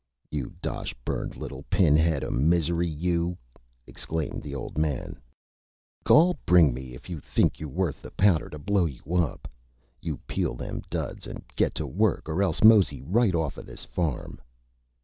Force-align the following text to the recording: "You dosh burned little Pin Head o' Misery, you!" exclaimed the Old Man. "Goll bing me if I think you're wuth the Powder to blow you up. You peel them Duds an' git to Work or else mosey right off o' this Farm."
"You 0.31 0.55
dosh 0.63 0.95
burned 1.05 1.37
little 1.37 1.61
Pin 1.69 1.95
Head 1.95 2.23
o' 2.23 2.31
Misery, 2.31 2.87
you!" 2.87 3.37
exclaimed 3.85 4.41
the 4.41 4.55
Old 4.55 4.75
Man. 4.75 5.21
"Goll 6.03 6.39
bing 6.43 6.73
me 6.73 6.95
if 6.95 7.07
I 7.07 7.17
think 7.19 7.59
you're 7.59 7.69
wuth 7.69 8.01
the 8.01 8.09
Powder 8.09 8.49
to 8.49 8.57
blow 8.57 8.85
you 8.87 9.03
up. 9.13 9.47
You 10.01 10.17
peel 10.25 10.55
them 10.55 10.81
Duds 10.89 11.27
an' 11.27 11.45
git 11.55 11.75
to 11.75 11.85
Work 11.85 12.27
or 12.29 12.41
else 12.41 12.63
mosey 12.63 13.03
right 13.03 13.35
off 13.35 13.59
o' 13.59 13.61
this 13.61 13.85
Farm." 13.85 14.41